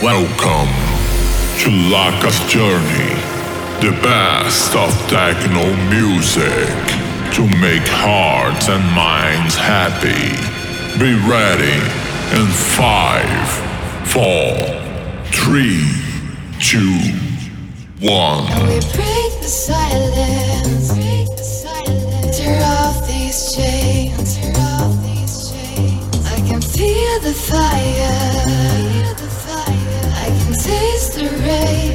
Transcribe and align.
Welcome 0.00 0.70
to 1.58 1.70
LÀCCA's 1.90 2.38
Journey, 2.48 3.18
the 3.80 3.90
best 4.00 4.76
of 4.76 4.94
techno 5.10 5.74
music 5.90 6.68
to 7.34 7.42
make 7.58 7.82
hearts 7.84 8.68
and 8.68 8.84
minds 8.94 9.56
happy. 9.56 10.38
Be 11.00 11.14
ready 11.26 11.82
in 12.38 12.46
five, 12.78 13.48
four, 14.06 14.54
three, 15.32 15.82
two, 16.60 16.94
one. 17.98 18.46
And 18.52 18.68
we 18.68 18.78
break 18.94 19.32
the 19.42 19.50
silence, 19.50 20.94
tear 22.38 22.62
off 22.62 23.04
these 23.08 23.52
chains. 23.52 24.38
I 26.24 26.40
can 26.46 26.60
feel 26.60 27.18
the 27.18 27.34
fire. 27.34 29.17
Can 30.58 30.70
taste 30.70 31.14
the 31.14 31.24
rain. 31.24 31.94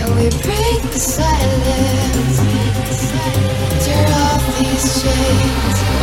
And 0.00 0.14
we 0.14 0.30
break 0.42 0.82
the 0.92 0.98
silence, 0.98 2.38
tear 3.84 4.08
off 4.08 4.58
these 4.58 5.02
chains. 5.02 5.97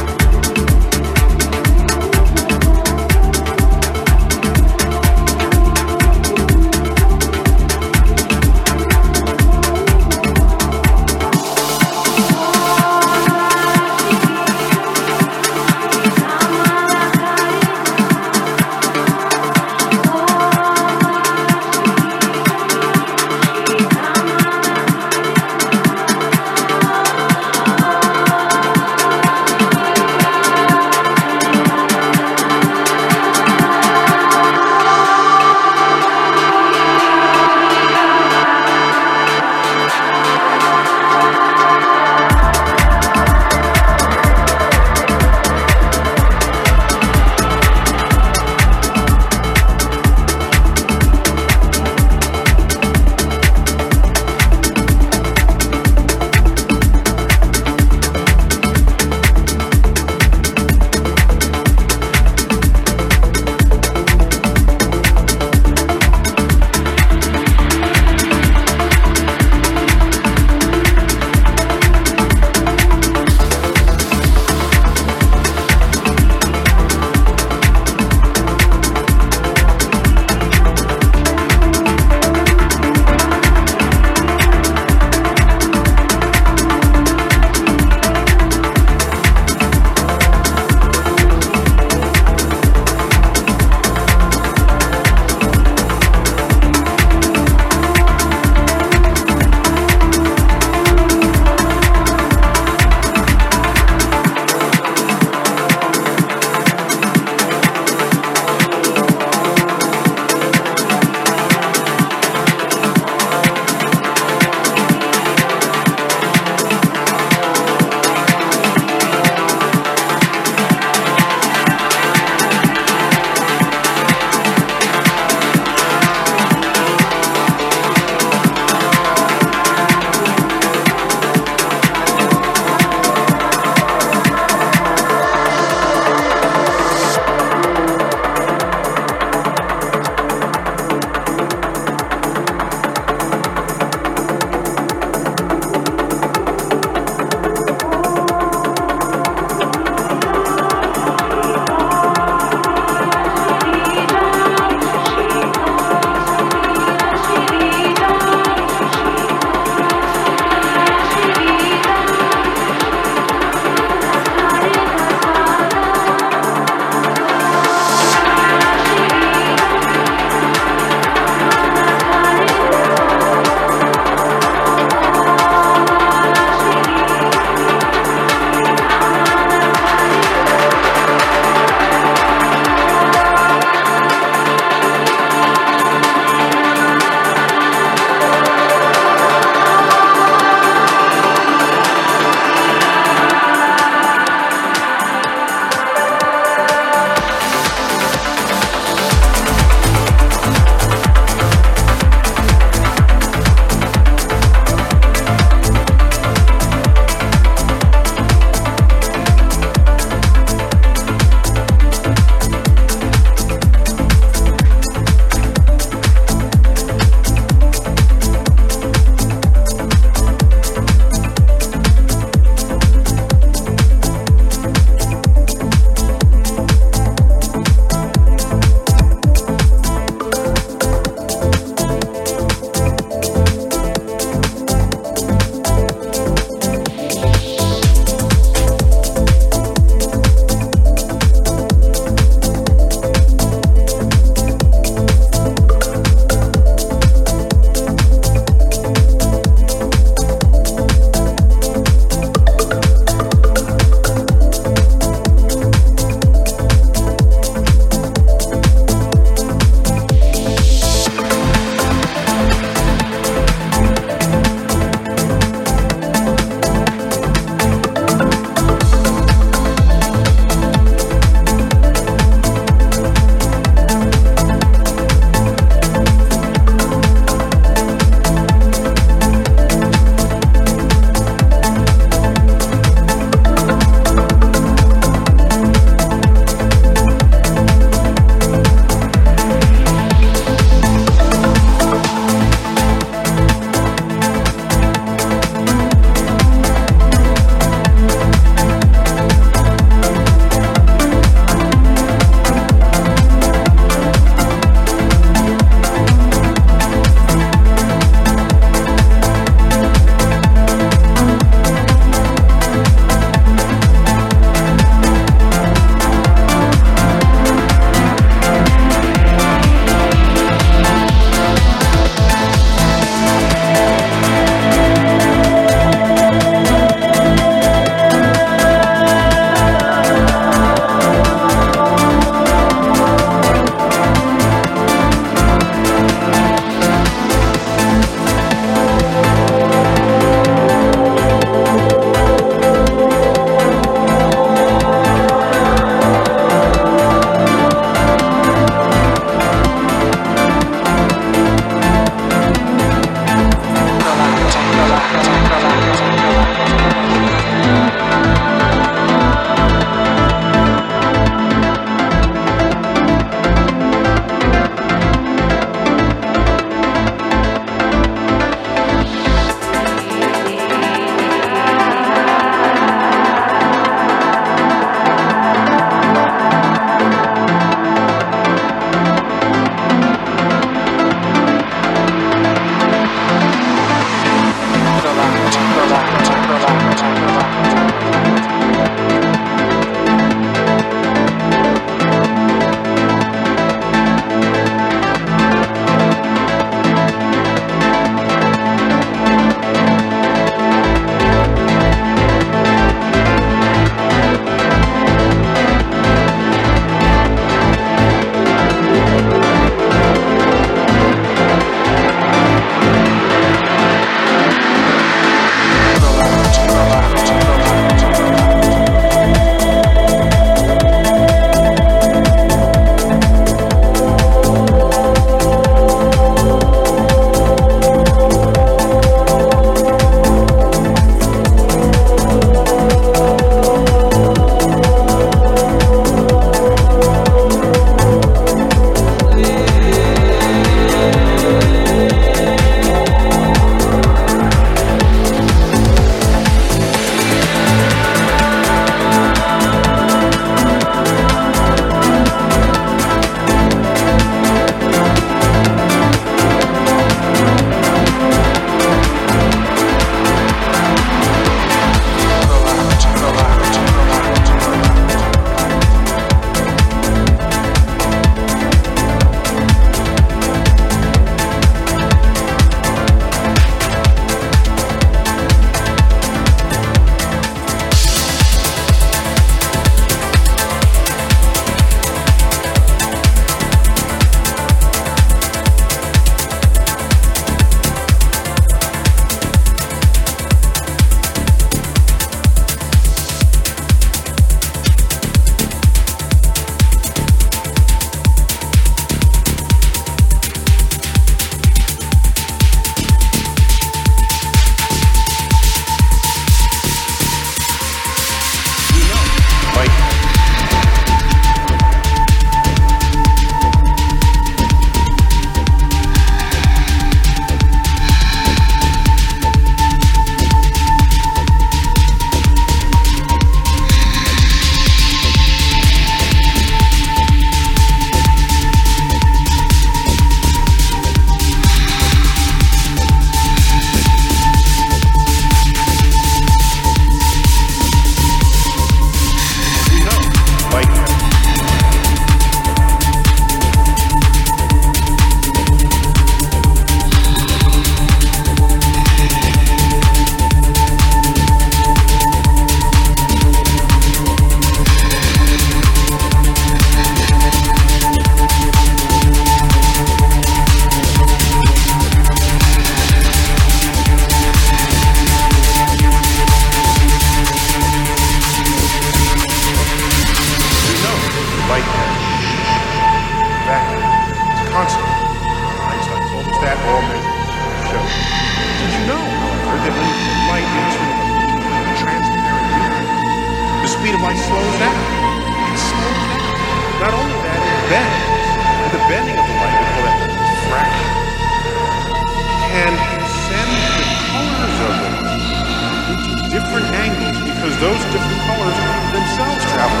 those 597.84 598.02
different 598.04 598.40
colors 598.48 598.78
themselves 599.12 599.62
travel. 599.68 600.00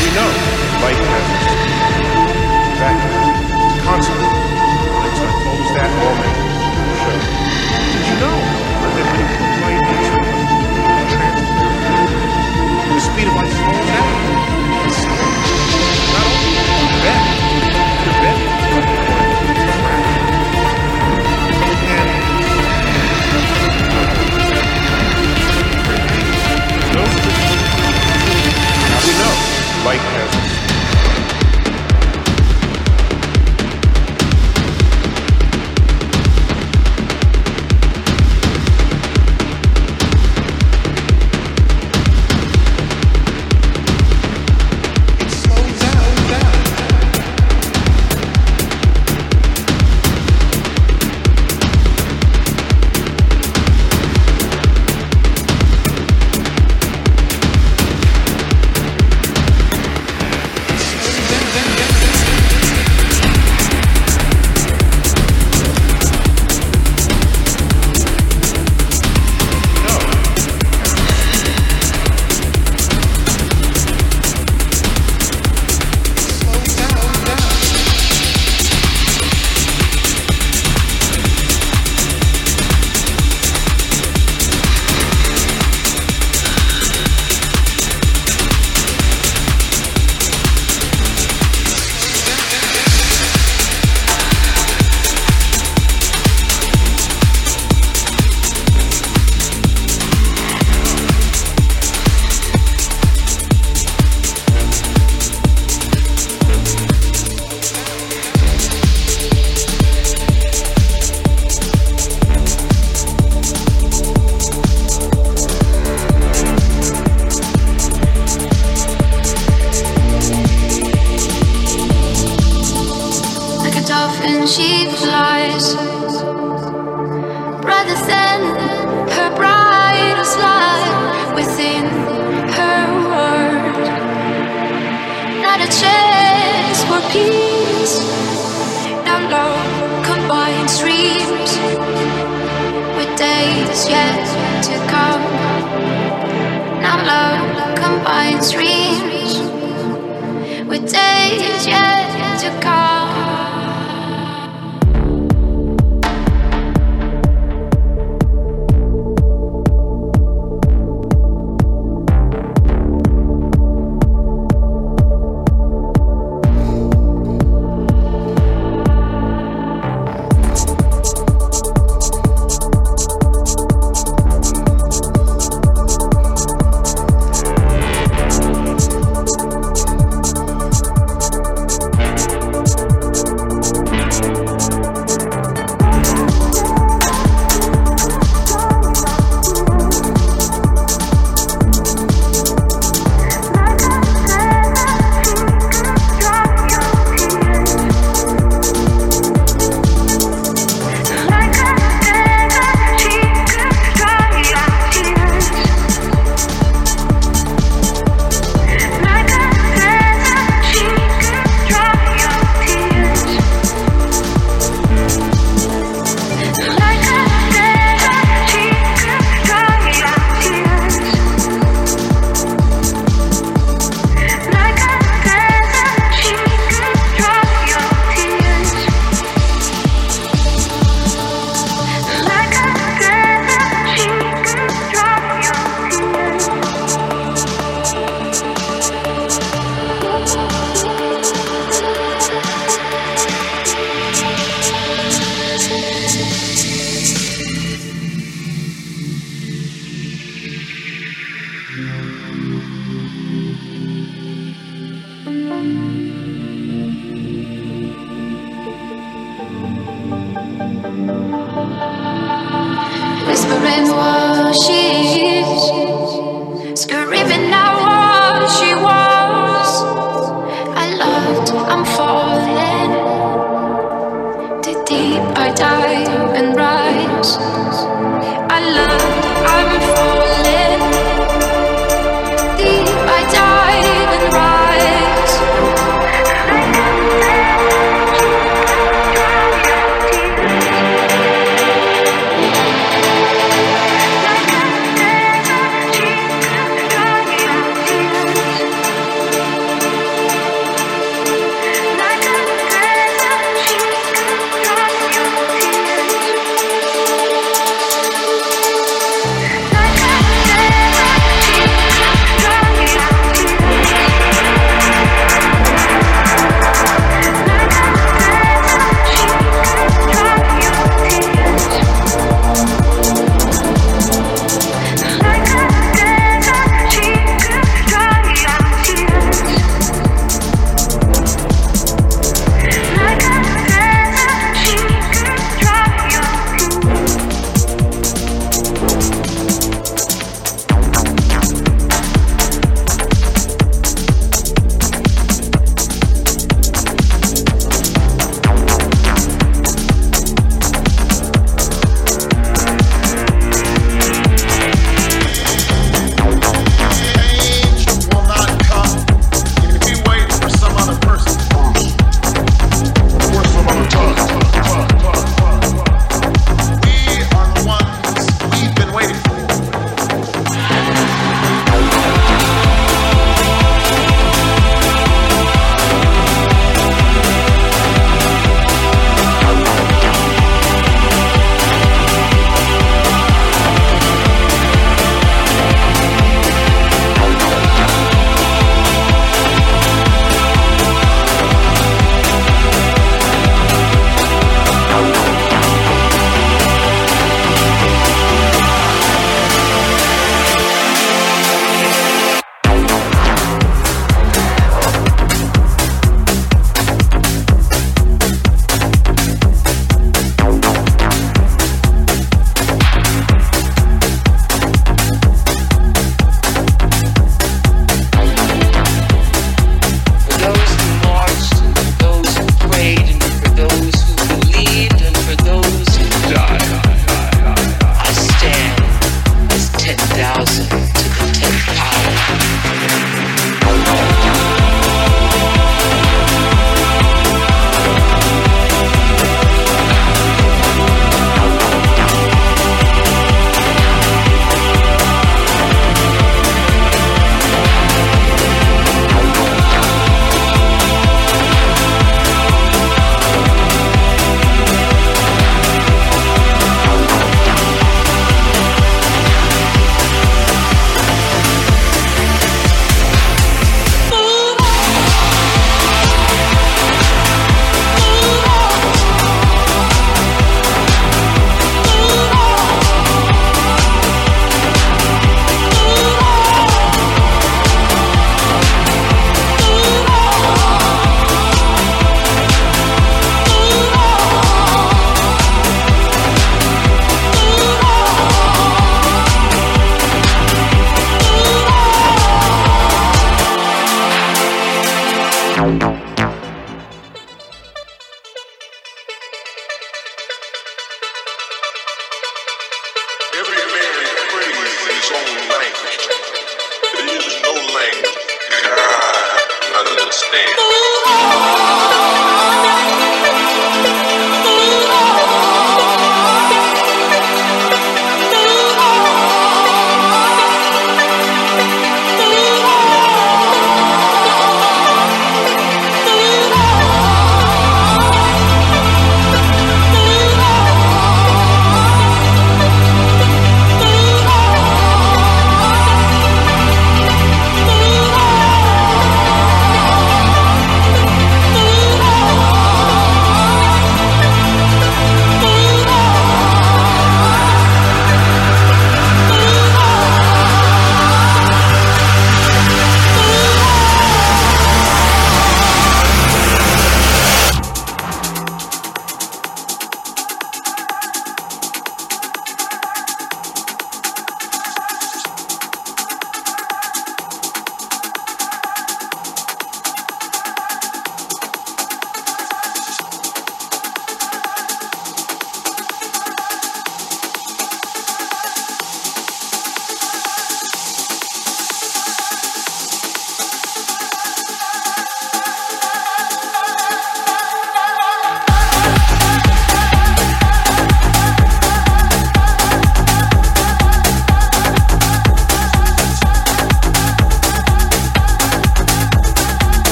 We 0.00 0.08
know 0.16 0.30
light 0.80 0.96
has 0.96 1.69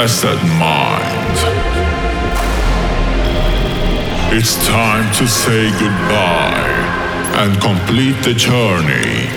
Rested 0.00 0.42
mind. 0.58 1.36
It's 4.32 4.56
time 4.66 5.12
to 5.16 5.28
say 5.28 5.70
goodbye 5.72 7.34
and 7.36 7.60
complete 7.60 8.16
the 8.24 8.32
journey. 8.32 9.28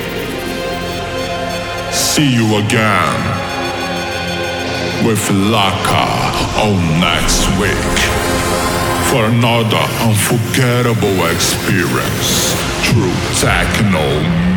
See 1.91 2.34
you 2.34 2.47
again 2.64 3.20
with 5.05 5.20
LÀCCA 5.51 6.64
on 6.64 6.80
next 7.01 7.43
week 7.59 7.97
for 9.11 9.26
another 9.26 9.84
unforgettable 10.07 11.26
experience 11.26 12.53
through 12.88 13.11
techno 13.36 14.07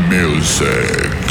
music. 0.09 1.26